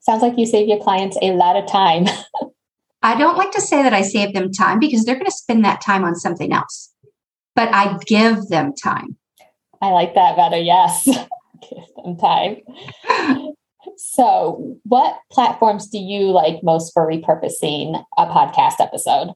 Sounds 0.00 0.22
like 0.22 0.38
you 0.38 0.46
save 0.46 0.68
your 0.68 0.82
clients 0.82 1.18
a 1.20 1.32
lot 1.32 1.56
of 1.56 1.66
time. 1.70 2.06
I 3.02 3.16
don't 3.16 3.36
like 3.36 3.52
to 3.52 3.60
say 3.60 3.82
that 3.82 3.92
I 3.92 4.02
save 4.02 4.32
them 4.32 4.50
time 4.50 4.80
because 4.80 5.04
they're 5.04 5.14
going 5.14 5.26
to 5.26 5.30
spend 5.30 5.64
that 5.64 5.80
time 5.82 6.02
on 6.02 6.16
something 6.16 6.52
else, 6.52 6.92
but 7.54 7.68
I 7.72 7.96
give 8.06 8.48
them 8.48 8.74
time. 8.74 9.16
I 9.80 9.90
like 9.90 10.14
that 10.14 10.34
better. 10.36 10.56
Yes. 10.56 11.06
give 11.70 12.04
them 12.04 12.16
time. 12.16 12.56
So, 13.96 14.76
what 14.84 15.18
platforms 15.30 15.88
do 15.88 15.98
you 15.98 16.30
like 16.30 16.62
most 16.62 16.92
for 16.92 17.06
repurposing 17.06 18.04
a 18.16 18.26
podcast 18.26 18.80
episode? 18.80 19.32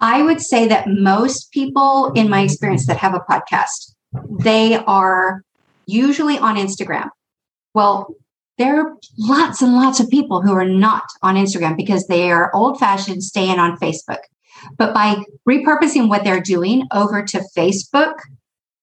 I 0.00 0.22
would 0.22 0.40
say 0.40 0.66
that 0.66 0.88
most 0.88 1.52
people 1.52 2.12
in 2.14 2.28
my 2.28 2.42
experience 2.42 2.86
that 2.86 2.96
have 2.96 3.14
a 3.14 3.20
podcast, 3.20 3.94
they 4.40 4.76
are 4.76 5.42
usually 5.86 6.38
on 6.38 6.56
Instagram. 6.56 7.08
Well, 7.72 8.14
there 8.58 8.80
are 8.80 8.96
lots 9.18 9.62
and 9.62 9.74
lots 9.74 10.00
of 10.00 10.10
people 10.10 10.42
who 10.42 10.52
are 10.52 10.68
not 10.68 11.04
on 11.22 11.36
Instagram 11.36 11.76
because 11.76 12.06
they 12.06 12.30
are 12.30 12.54
old 12.54 12.78
fashioned 12.78 13.22
staying 13.22 13.58
on 13.58 13.78
Facebook. 13.78 14.18
But 14.76 14.92
by 14.92 15.24
repurposing 15.48 16.08
what 16.08 16.24
they're 16.24 16.40
doing 16.40 16.86
over 16.92 17.22
to 17.22 17.44
Facebook, 17.56 18.14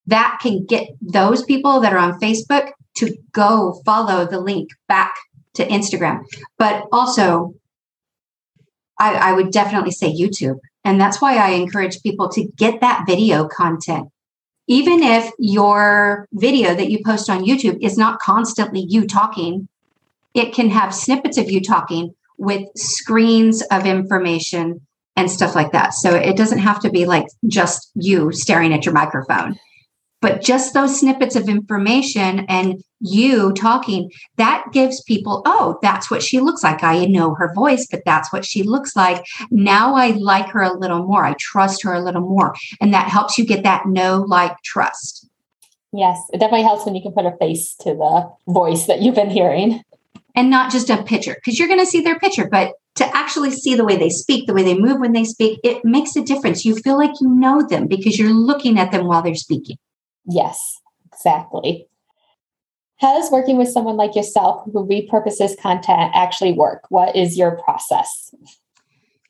that 0.09 0.39
can 0.41 0.65
get 0.65 0.89
those 1.01 1.43
people 1.43 1.79
that 1.81 1.93
are 1.93 1.99
on 1.99 2.19
Facebook 2.19 2.71
to 2.97 3.15
go 3.31 3.81
follow 3.85 4.25
the 4.25 4.39
link 4.39 4.69
back 4.87 5.15
to 5.53 5.67
Instagram. 5.67 6.23
But 6.57 6.85
also, 6.91 7.53
I, 8.99 9.13
I 9.15 9.33
would 9.33 9.51
definitely 9.51 9.91
say 9.91 10.13
YouTube. 10.13 10.59
And 10.83 10.99
that's 10.99 11.21
why 11.21 11.37
I 11.37 11.51
encourage 11.51 12.01
people 12.01 12.29
to 12.29 12.45
get 12.57 12.81
that 12.81 13.05
video 13.07 13.47
content 13.47 14.09
even 14.69 15.01
if 15.01 15.31
your 15.39 16.27
video 16.31 16.75
that 16.75 16.91
you 16.91 16.99
post 17.03 17.27
on 17.27 17.43
YouTube 17.43 17.79
is 17.81 17.97
not 17.97 18.19
constantly 18.19 18.85
you 18.87 19.07
talking, 19.07 19.67
it 20.35 20.53
can 20.53 20.69
have 20.69 20.93
snippets 20.93 21.39
of 21.39 21.49
you 21.49 21.59
talking 21.59 22.13
with 22.37 22.69
screens 22.75 23.63
of 23.71 23.87
information 23.87 24.79
and 25.15 25.29
stuff 25.29 25.55
like 25.55 25.71
that. 25.71 25.95
So 25.95 26.15
it 26.15 26.37
doesn't 26.37 26.59
have 26.59 26.79
to 26.81 26.91
be 26.91 27.07
like 27.07 27.25
just 27.47 27.89
you 27.95 28.31
staring 28.31 28.71
at 28.71 28.85
your 28.85 28.93
microphone 28.93 29.57
but 30.21 30.41
just 30.41 30.73
those 30.73 30.99
snippets 30.99 31.35
of 31.35 31.47
information 31.47 32.45
and 32.49 32.83
you 32.99 33.53
talking 33.53 34.11
that 34.35 34.65
gives 34.73 35.01
people 35.03 35.41
oh 35.45 35.77
that's 35.81 36.11
what 36.11 36.21
she 36.21 36.39
looks 36.39 36.63
like. 36.63 36.83
I 36.83 37.05
know 37.05 37.33
her 37.35 37.53
voice 37.53 37.87
but 37.89 38.03
that's 38.05 38.31
what 38.33 38.45
she 38.45 38.63
looks 38.63 38.95
like. 38.95 39.25
Now 39.51 39.95
i 39.95 40.09
like 40.11 40.49
her 40.49 40.61
a 40.61 40.77
little 40.77 41.05
more. 41.05 41.25
I 41.25 41.35
trust 41.39 41.83
her 41.83 41.93
a 41.93 42.01
little 42.01 42.21
more. 42.21 42.53
And 42.81 42.93
that 42.93 43.07
helps 43.07 43.37
you 43.37 43.45
get 43.45 43.63
that 43.63 43.85
know 43.85 44.25
like 44.27 44.55
trust. 44.63 45.27
Yes 45.93 46.19
it 46.33 46.39
definitely 46.39 46.63
helps 46.63 46.85
when 46.85 46.95
you 46.95 47.01
can 47.01 47.13
put 47.13 47.25
a 47.25 47.35
face 47.37 47.75
to 47.81 47.91
the 47.91 48.51
voice 48.51 48.85
that 48.87 49.01
you've 49.01 49.15
been 49.15 49.29
hearing. 49.29 49.81
And 50.35 50.49
not 50.49 50.71
just 50.71 50.89
a 50.89 51.03
picture 51.03 51.35
because 51.35 51.57
you're 51.57 51.67
going 51.67 51.79
to 51.79 51.85
see 51.85 52.01
their 52.01 52.19
picture 52.19 52.47
but 52.47 52.73
to 52.95 53.05
actually 53.15 53.51
see 53.51 53.75
the 53.75 53.85
way 53.85 53.95
they 53.95 54.09
speak 54.09 54.45
the 54.45 54.53
way 54.53 54.63
they 54.63 54.77
move 54.77 54.99
when 54.99 55.13
they 55.13 55.23
speak 55.23 55.59
it 55.63 55.85
makes 55.85 56.17
a 56.17 56.21
difference. 56.21 56.65
You 56.65 56.75
feel 56.75 56.97
like 56.97 57.11
you 57.21 57.29
know 57.29 57.65
them 57.65 57.87
because 57.87 58.19
you're 58.19 58.33
looking 58.33 58.77
at 58.77 58.91
them 58.91 59.05
while 59.05 59.21
they're 59.21 59.35
speaking 59.35 59.77
Yes, 60.25 60.79
exactly. 61.11 61.87
How 62.99 63.17
does 63.17 63.31
working 63.31 63.57
with 63.57 63.69
someone 63.69 63.95
like 63.95 64.15
yourself 64.15 64.65
who 64.65 64.85
repurposes 64.85 65.57
content 65.57 66.11
actually 66.13 66.51
work? 66.51 66.83
What 66.89 67.15
is 67.15 67.37
your 67.37 67.57
process? 67.63 68.33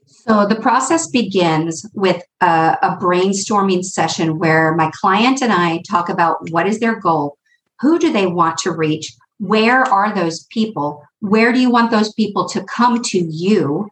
So, 0.08 0.46
the 0.48 0.56
process 0.56 1.08
begins 1.08 1.86
with 1.94 2.24
a, 2.42 2.78
a, 2.82 2.98
brainstorming 3.00 3.86
session 3.86 4.40
where 4.40 4.76
my 4.76 4.92
client 4.94 5.42
and 5.42 5.54
I 5.54 5.82
talk 5.90 6.10
about 6.10 6.50
what 6.50 6.68
is 6.68 6.80
their 6.80 7.00
goal, 7.00 7.38
who 7.80 8.00
do 8.00 8.12
they 8.12 8.26
want 8.26 8.58
to 8.60 8.72
reach, 8.72 9.14
where 9.38 9.84
are 9.84 10.14
those 10.14 10.46
people, 10.46 11.04
where 11.20 11.54
do 11.54 11.60
you 11.60 11.70
want 11.70 11.92
those 11.92 12.12
people 12.14 12.50
to 12.50 12.64
come 12.64 13.02
to 13.04 13.20
you? 13.20 13.90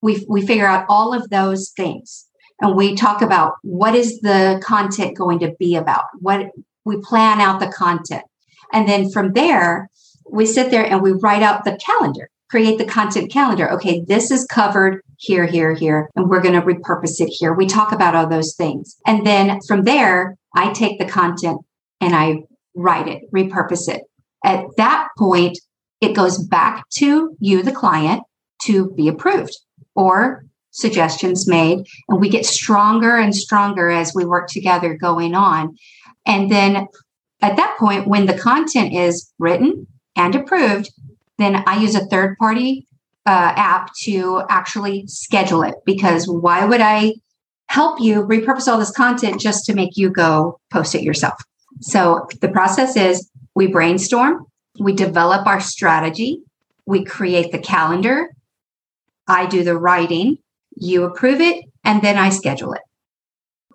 We, 0.00 0.24
we 0.28 0.46
figure 0.46 0.66
out 0.66 0.86
all 0.88 1.14
of 1.14 1.30
those 1.30 1.70
things 1.70 2.26
and 2.60 2.76
we 2.76 2.94
talk 2.94 3.22
about 3.22 3.54
what 3.62 3.94
is 3.94 4.20
the 4.20 4.60
content 4.64 5.16
going 5.16 5.38
to 5.40 5.54
be 5.58 5.76
about? 5.76 6.04
What 6.20 6.50
we 6.84 7.00
plan 7.00 7.40
out 7.40 7.60
the 7.60 7.66
content. 7.66 8.24
And 8.72 8.88
then 8.88 9.10
from 9.10 9.32
there 9.32 9.88
we 10.30 10.46
sit 10.46 10.70
there 10.70 10.84
and 10.84 11.02
we 11.02 11.12
write 11.12 11.42
out 11.42 11.64
the 11.64 11.76
calendar 11.76 12.30
create 12.50 12.78
the 12.78 12.84
content 12.84 13.32
calendar. 13.32 13.70
Okay 13.72 14.04
this 14.06 14.30
is 14.30 14.46
covered 14.46 15.02
here 15.16 15.46
here 15.46 15.74
here 15.74 16.08
and 16.14 16.28
we're 16.28 16.42
going 16.42 16.54
to 16.54 16.66
repurpose 16.66 17.20
it 17.20 17.28
here. 17.28 17.52
We 17.52 17.66
talk 17.66 17.92
about 17.92 18.14
all 18.14 18.28
those 18.28 18.54
things. 18.54 18.96
And 19.06 19.26
then 19.26 19.60
from 19.66 19.82
there 19.82 20.36
i 20.54 20.72
take 20.72 20.98
the 20.98 21.06
content 21.06 21.60
and 22.00 22.14
i 22.14 22.42
write 22.74 23.08
it 23.08 23.22
repurpose 23.32 23.88
it. 23.88 24.02
At 24.44 24.64
that 24.76 25.08
point 25.18 25.58
it 26.00 26.14
goes 26.14 26.38
back 26.38 26.88
to 26.96 27.36
you 27.40 27.62
the 27.62 27.72
client 27.72 28.22
to 28.62 28.92
be 28.92 29.08
approved 29.08 29.56
or 29.94 30.44
suggestions 30.74 31.48
made 31.48 31.86
and 32.08 32.20
we 32.20 32.28
get 32.28 32.44
stronger 32.44 33.16
and 33.16 33.34
stronger 33.34 33.88
as 33.90 34.14
we 34.14 34.24
work 34.24 34.48
together 34.48 34.94
going 34.94 35.34
on. 35.34 35.76
And 36.26 36.50
then 36.50 36.88
at 37.44 37.56
that 37.56 37.76
point 37.78 38.08
when 38.08 38.26
the 38.26 38.38
content 38.38 38.94
is 38.94 39.30
written 39.38 39.86
and 40.16 40.34
approved 40.34 40.90
then 41.38 41.62
i 41.66 41.76
use 41.76 41.94
a 41.94 42.06
third 42.06 42.36
party 42.38 42.86
uh, 43.26 43.52
app 43.56 43.90
to 43.94 44.42
actually 44.48 45.06
schedule 45.06 45.62
it 45.62 45.74
because 45.84 46.26
why 46.26 46.64
would 46.64 46.80
i 46.80 47.12
help 47.68 48.00
you 48.00 48.22
repurpose 48.22 48.68
all 48.68 48.78
this 48.78 48.90
content 48.90 49.40
just 49.40 49.64
to 49.64 49.74
make 49.74 49.96
you 49.96 50.10
go 50.10 50.60
post 50.70 50.94
it 50.94 51.02
yourself? 51.02 51.34
So 51.80 52.28
the 52.40 52.48
process 52.48 52.96
is 52.96 53.28
we 53.54 53.66
brainstorm 53.66 54.46
we 54.78 54.92
develop 54.92 55.46
our 55.46 55.60
strategy 55.60 56.42
we 56.86 57.04
create 57.04 57.52
the 57.52 57.58
calendar 57.58 58.30
i 59.28 59.46
do 59.46 59.64
the 59.64 59.76
writing 59.76 60.38
you 60.76 61.04
approve 61.04 61.40
it, 61.40 61.64
and 61.84 62.02
then 62.02 62.16
I 62.16 62.30
schedule 62.30 62.72
it. 62.72 62.82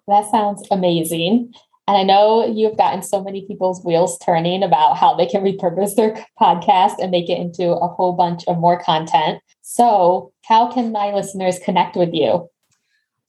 That 0.08 0.29
sounds 0.32 0.68
amazing. 0.72 1.53
And 1.88 1.98
I 1.98 2.03
know 2.03 2.46
you've 2.46 2.77
gotten 2.77 3.01
so 3.01 3.24
many 3.24 3.48
people's 3.48 3.84
wheels 3.84 4.20
turning 4.20 4.62
about 4.62 4.98
how 4.98 5.15
they 5.15 5.25
can 5.25 5.44
repurpose 5.44 5.96
their 5.96 6.24
podcast 6.39 6.96
and 7.00 7.10
make 7.10 7.29
it 7.29 7.39
into 7.39 7.72
a 7.72 7.88
whole 7.88 8.13
bunch 8.13 8.44
of 8.48 8.60
more 8.60 8.79
content. 8.79 9.39
So, 9.62 10.32
how 10.46 10.72
can 10.72 10.91
my 10.91 11.12
listeners 11.13 11.58
connect 11.58 11.96
with 11.96 12.13
you? 12.13 12.48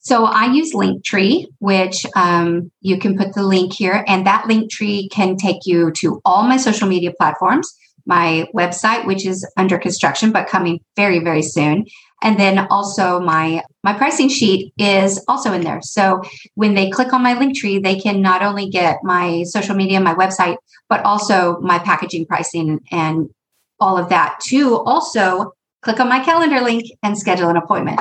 So, 0.00 0.26
I 0.26 0.46
use 0.52 0.74
Linktree, 0.74 1.46
which 1.58 2.04
um, 2.16 2.70
you 2.82 2.98
can 2.98 3.16
put 3.16 3.32
the 3.32 3.44
link 3.44 3.72
here, 3.72 4.04
and 4.06 4.26
that 4.26 4.44
Linktree 4.44 5.10
can 5.10 5.36
take 5.36 5.64
you 5.64 5.90
to 5.92 6.20
all 6.26 6.42
my 6.42 6.58
social 6.58 6.86
media 6.86 7.12
platforms, 7.18 7.74
my 8.04 8.46
website, 8.54 9.06
which 9.06 9.24
is 9.24 9.50
under 9.56 9.78
construction 9.78 10.32
but 10.32 10.48
coming 10.48 10.80
very, 10.96 11.18
very 11.18 11.42
soon, 11.42 11.86
and 12.22 12.38
then 12.38 12.66
also 12.70 13.20
my 13.20 13.62
my 13.82 13.92
pricing 13.92 14.28
sheet 14.28 14.72
is 14.78 15.22
also 15.26 15.52
in 15.52 15.62
there. 15.62 15.80
So 15.82 16.22
when 16.54 16.74
they 16.74 16.90
click 16.90 17.12
on 17.12 17.22
my 17.22 17.34
Linktree, 17.34 17.82
they 17.82 17.98
can 17.98 18.20
not 18.20 18.42
only 18.42 18.68
get 18.68 18.98
my 19.02 19.44
social 19.44 19.74
media, 19.74 20.00
my 20.00 20.14
website, 20.14 20.56
but 20.88 21.02
also 21.04 21.58
my 21.60 21.78
packaging 21.78 22.26
pricing 22.26 22.80
and 22.90 23.30
all 23.78 23.96
of 23.96 24.10
that 24.10 24.38
to 24.48 24.76
also 24.78 25.52
click 25.82 25.98
on 25.98 26.08
my 26.08 26.22
calendar 26.22 26.60
link 26.60 26.84
and 27.02 27.16
schedule 27.16 27.48
an 27.48 27.56
appointment. 27.56 27.98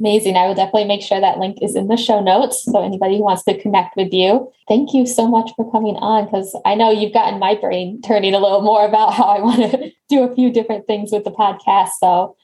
Amazing. 0.00 0.34
I 0.36 0.46
will 0.46 0.54
definitely 0.54 0.86
make 0.86 1.02
sure 1.02 1.20
that 1.20 1.38
link 1.38 1.58
is 1.60 1.76
in 1.76 1.88
the 1.88 1.96
show 1.98 2.20
notes. 2.20 2.64
So 2.64 2.82
anybody 2.82 3.18
who 3.18 3.22
wants 3.22 3.44
to 3.44 3.60
connect 3.60 3.96
with 3.96 4.14
you, 4.14 4.50
thank 4.66 4.94
you 4.94 5.06
so 5.06 5.28
much 5.28 5.50
for 5.56 5.70
coming 5.70 5.96
on 5.96 6.24
because 6.24 6.58
I 6.64 6.74
know 6.74 6.90
you've 6.90 7.12
gotten 7.12 7.38
my 7.38 7.54
brain 7.54 8.00
turning 8.00 8.32
a 8.32 8.38
little 8.38 8.62
more 8.62 8.86
about 8.86 9.12
how 9.12 9.24
I 9.24 9.40
want 9.40 9.70
to 9.70 9.90
do 10.08 10.24
a 10.24 10.34
few 10.34 10.50
different 10.50 10.86
things 10.86 11.12
with 11.12 11.24
the 11.24 11.30
podcast. 11.30 11.90
So 12.00 12.34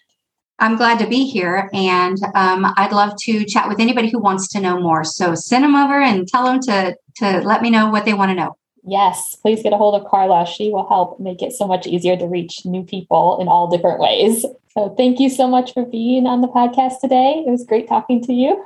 I'm 0.58 0.76
glad 0.76 0.98
to 1.00 1.06
be 1.06 1.26
here, 1.26 1.68
and 1.72 2.16
um, 2.34 2.72
I'd 2.76 2.92
love 2.92 3.14
to 3.24 3.44
chat 3.44 3.68
with 3.68 3.78
anybody 3.78 4.10
who 4.10 4.18
wants 4.18 4.48
to 4.48 4.60
know 4.60 4.80
more. 4.80 5.04
So 5.04 5.34
send 5.34 5.64
them 5.64 5.74
over 5.74 6.00
and 6.00 6.26
tell 6.26 6.44
them 6.44 6.60
to 6.60 6.96
to 7.16 7.40
let 7.40 7.62
me 7.62 7.70
know 7.70 7.90
what 7.90 8.04
they 8.04 8.14
want 8.14 8.30
to 8.30 8.34
know. 8.34 8.56
Yes, 8.88 9.36
please 9.36 9.62
get 9.62 9.72
a 9.72 9.76
hold 9.76 10.00
of 10.00 10.08
Carla. 10.08 10.46
She 10.46 10.70
will 10.70 10.86
help 10.86 11.18
make 11.18 11.42
it 11.42 11.52
so 11.52 11.66
much 11.66 11.86
easier 11.86 12.16
to 12.16 12.26
reach 12.26 12.64
new 12.64 12.84
people 12.84 13.40
in 13.40 13.48
all 13.48 13.68
different 13.68 13.98
ways. 13.98 14.46
So 14.72 14.94
thank 14.96 15.18
you 15.18 15.28
so 15.28 15.48
much 15.48 15.74
for 15.74 15.84
being 15.84 16.26
on 16.26 16.40
the 16.40 16.48
podcast 16.48 17.00
today. 17.00 17.42
It 17.46 17.50
was 17.50 17.64
great 17.64 17.88
talking 17.88 18.22
to 18.24 18.32
you. 18.32 18.64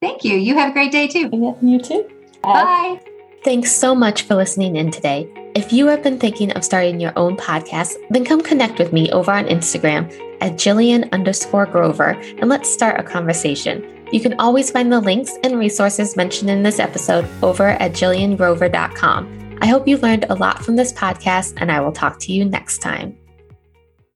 Thank 0.00 0.22
you. 0.22 0.36
You 0.36 0.54
have 0.54 0.70
a 0.70 0.72
great 0.72 0.92
day 0.92 1.08
too. 1.08 1.28
Yeah, 1.32 1.54
you 1.60 1.80
too. 1.80 2.08
Bye. 2.42 3.00
Thanks 3.48 3.72
so 3.72 3.94
much 3.94 4.24
for 4.24 4.34
listening 4.34 4.76
in 4.76 4.90
today. 4.90 5.26
If 5.54 5.72
you 5.72 5.86
have 5.86 6.02
been 6.02 6.18
thinking 6.18 6.52
of 6.52 6.62
starting 6.62 7.00
your 7.00 7.14
own 7.16 7.34
podcast, 7.34 7.94
then 8.10 8.22
come 8.22 8.42
connect 8.42 8.78
with 8.78 8.92
me 8.92 9.10
over 9.10 9.30
on 9.30 9.46
Instagram 9.46 10.04
at 10.42 10.56
Jillian 10.56 11.10
underscore 11.12 11.64
Grover 11.64 12.10
and 12.10 12.50
let's 12.50 12.70
start 12.70 13.00
a 13.00 13.02
conversation. 13.02 14.04
You 14.12 14.20
can 14.20 14.38
always 14.38 14.70
find 14.70 14.92
the 14.92 15.00
links 15.00 15.32
and 15.42 15.58
resources 15.58 16.14
mentioned 16.14 16.50
in 16.50 16.62
this 16.62 16.78
episode 16.78 17.26
over 17.42 17.68
at 17.68 17.92
jilliangrover.com. 17.92 19.58
I 19.62 19.66
hope 19.66 19.88
you 19.88 19.96
learned 19.96 20.26
a 20.28 20.34
lot 20.34 20.62
from 20.62 20.76
this 20.76 20.92
podcast, 20.92 21.54
and 21.56 21.72
I 21.72 21.80
will 21.80 21.92
talk 21.92 22.20
to 22.20 22.32
you 22.34 22.44
next 22.44 22.82
time. 22.82 23.16